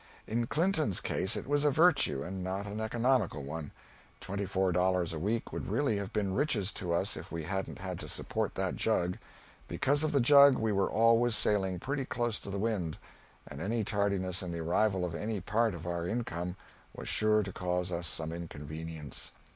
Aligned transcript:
In 0.25 0.47
Clinton's 0.47 0.99
case 0.99 1.35
it 1.35 1.45
was 1.47 1.63
a 1.63 1.69
virtue, 1.69 2.23
and 2.23 2.43
not 2.43 2.65
an 2.65 2.81
economical 2.81 3.43
one. 3.43 3.69
Twenty 4.19 4.47
four 4.47 4.71
dollars 4.71 5.13
a 5.13 5.19
week 5.19 5.53
would 5.53 5.69
really 5.69 5.97
have 5.97 6.11
been 6.11 6.33
riches 6.33 6.71
to 6.71 6.91
us 6.91 7.15
if 7.15 7.31
we 7.31 7.43
hadn't 7.43 7.77
had 7.77 7.99
to 7.99 8.07
support 8.07 8.55
that 8.55 8.75
jug; 8.75 9.19
because 9.67 10.03
of 10.03 10.11
the 10.11 10.19
jug 10.19 10.55
we 10.57 10.71
were 10.71 10.89
always 10.89 11.35
sailing 11.35 11.77
pretty 11.79 12.03
close 12.05 12.39
to 12.39 12.49
the 12.49 12.57
wind, 12.57 12.97
and 13.45 13.61
any 13.61 13.83
tardiness 13.83 14.41
in 14.41 14.51
the 14.51 14.59
arrival 14.61 15.05
of 15.05 15.13
any 15.13 15.39
part 15.39 15.75
of 15.75 15.85
our 15.85 16.07
income 16.07 16.55
was 16.95 17.07
sure 17.07 17.43
to 17.43 17.53
cause 17.53 17.91
us 17.91 18.07
some 18.07 18.31
inconvenience. 18.31 19.29